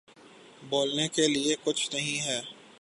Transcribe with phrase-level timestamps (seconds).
[0.63, 2.41] بولنے کے لیے کچھ نہیں ہے